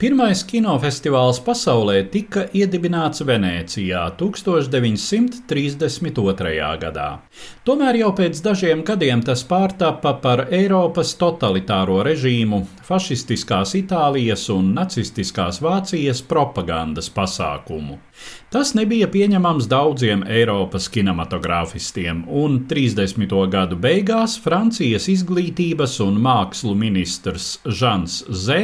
[0.00, 6.54] Pirmais kinofestivāls pasaulē tika iedibināts Venecijā 1932.
[6.80, 7.20] gadā.
[7.68, 15.60] Tomēr jau pēc dažiem gadiem tas pārtapa par Eiropas totalitāro režīmu, fašistiskās Itālijas un nacistiskās
[15.60, 18.00] Vācijas propagandas pasākumu.
[18.52, 23.36] Tas nebija pieņemams daudziem Eiropas kinematogrāfistiem, un 30.
[23.52, 28.62] gadu beigās Francijas izglītības un mākslu ministrs Žans Zē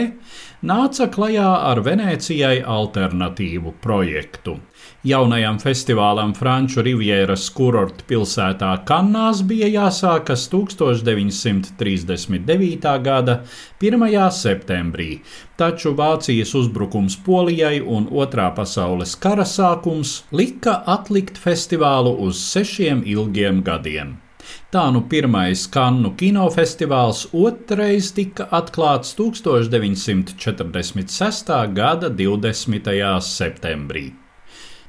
[0.66, 4.60] nāca klajā ar Venecijai alternatīvu projektu.
[5.06, 13.02] Jaunajam festivālam Franču Rivieras kurorta pilsētā Kannās bija jāsākas 1939.
[13.02, 13.40] gada
[13.82, 14.30] 1.
[14.30, 15.20] septembrī,
[15.56, 23.62] taču Vācijas uzbrukums Polijai un Otrā pasaules kara sākums lika atlikt festivālu uz sešiem ilgiem
[23.62, 24.25] gadiem.
[24.74, 31.70] Tā nu pirmais Kannu kinofestivāls otrais tika atklāts 1946.
[31.70, 32.90] gada 20.
[33.22, 34.10] septembrī.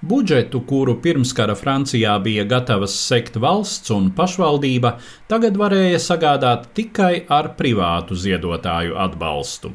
[0.02, 4.98] Budžetu, kuru pirmskara Francijā bija gatavas sekt valsts un pašvaldība,
[5.30, 9.72] tagad varēja sagādāt tikai ar privātu ziedotāju atbalstu.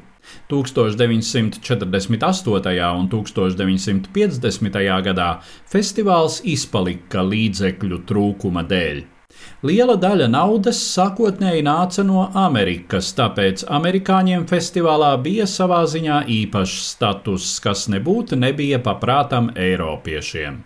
[0.50, 1.62] 1948.
[2.98, 5.02] un 1950.
[5.06, 5.38] gadā
[5.70, 9.21] festivāls izpalika līdzekļu trūkuma dēļ.
[9.62, 17.52] Liela daļa naudas sākotnēji nāca no Amerikas, tāpēc amerikāņiem festivālā bija savā ziņā īpašs status,
[17.62, 20.58] kas nebūtu nebija paprātam Eiropiešiem.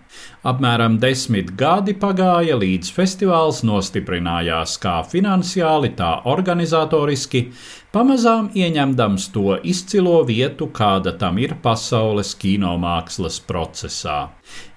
[0.46, 7.48] Apmēram desmit gadi pagāja, līdz festivāls nostiprinājās kā finansiāli, tā organizatoriski,
[7.96, 14.18] pamazām ieņemdams to izcilo vietu, kāda tam ir pasaules kinomākslas procesā.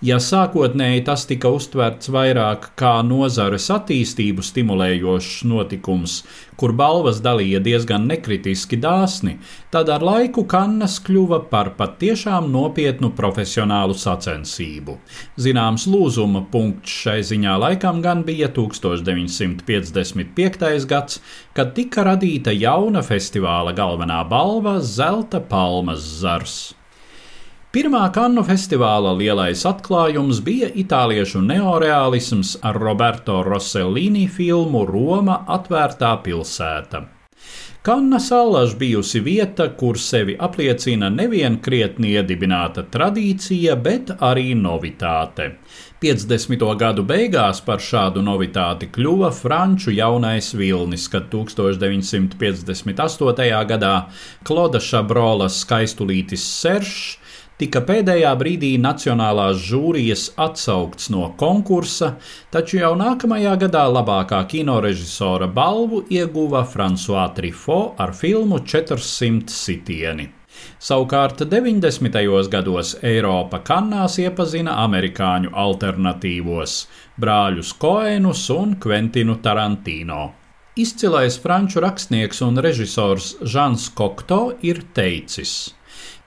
[0.02, 6.22] Ja sākotnēji tas tika uztverts vairāk kā nozares attīstību stimulējošs notikums,
[6.60, 9.36] kur balvas dalīja diezgan nekritiski dāsni,
[9.72, 14.98] tad ar laiku kannas kļuva par patiešām nopietnu profesionālu sacensību.
[15.60, 20.86] Zināms lūzuma punkts šai ziņā laikam gan bija 1955.
[20.88, 21.20] gads,
[21.52, 26.74] kad tika radīta jauna festivāla galvenā balva- Zelta palmas zars.
[27.76, 37.19] Pirmā Kannu festivāla lielais atklājums bija itāliešu neoreālisms ar Roberto Rossellini filmu Roma atvērtā pilsēta.
[37.82, 45.54] Kanna salaž bijusi vieta, kur sevi apliecina nevien krietni iedibināta tradīcija, bet arī novitāte.
[46.04, 46.76] 50.
[46.80, 53.66] gadu beigās par šādu novitāti kļuva franču jaunais vilnis, kad 1958.
[53.72, 53.96] gadā
[54.48, 57.19] Kloda Šabrolas skaistulītis Seršs
[57.60, 62.14] tika pēdējā brīdī Nacionālās žūrijas atsaukts no konkursa,
[62.54, 70.30] taču jau nākamajā gadā labākā kinorežisora balvu ieguva François Truffaut ar filmu 400 sitieni.
[70.80, 72.18] Savukārt 90.
[72.52, 76.76] gados Eiropa kannās iepazina amerikāņu alternatīvos
[77.20, 80.34] brāļus Koenus un Kventinu Tarantino.
[80.80, 85.74] Izcilais franču rakstnieks un režisors Žans Kokto ir teicis: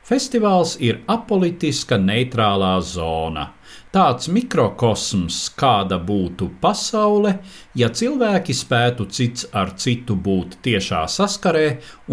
[0.02, 3.52] Festivāls ir apolitiska neitrālā zona.
[3.92, 7.34] Tāds mikrokosms, kāda būtu pasaule,
[7.78, 11.66] ja cilvēki spētu cits ar citu būt tiešā saskarē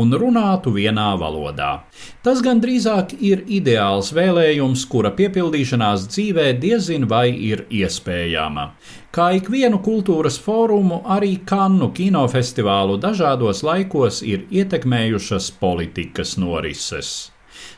[0.03, 1.69] un runātu vienā valodā.
[2.21, 8.69] Tas gan drīzāk ir ideāls vēlējums, kura piepildīšanās dzīvē diezin vai ir iespējama.
[9.15, 17.31] Kā ikvienu kultūras fórumu, arī Kannu kinofestivālu dažādos laikos ir ietekmējušas politikas norises.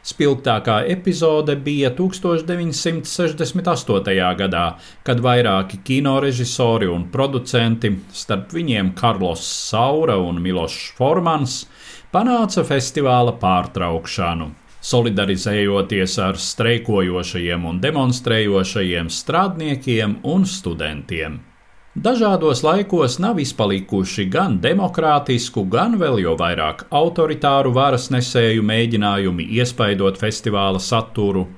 [0.03, 4.35] Spilgtākā epizode bija 1968.
[4.39, 4.65] gadā,
[5.03, 11.65] kad vairāki kinorežisori un producenti, starp viņiem Karlos Saura un Milošs Formans,
[12.11, 21.50] panāca festivāla pārtraukšanu solidarizējoties ar streikojošajiem un demonstrējošajiem strādniekiem un studentiem.
[21.91, 30.15] Dažādos laikos nav izpalikuši gan demokrātisku, gan vēl jau vairāk autoritāru varas nesēju mēģinājumi iespaidot
[30.21, 31.49] festivāla saturu.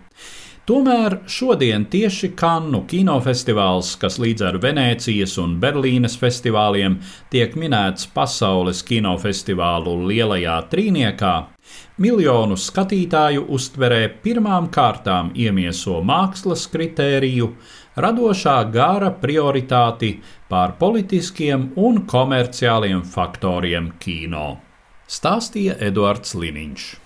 [0.66, 6.96] Tomēr šodien tieši Kannu kinofestivāls, kas līdz ar Venēcijas un Berlīnes festivāliem
[7.30, 11.36] tiek minēts pasaules kinofestivālu lielajā trīniekā,
[12.02, 17.52] miljonu skatītāju uztverē pirmām kārtām iemieso mākslas kritēriju,
[17.96, 20.16] radošā gara prioritāti
[20.50, 24.58] pār politiskiem un komerciāliem faktoriem kino.
[25.08, 27.03] Stāstīja Eduards Liniņš.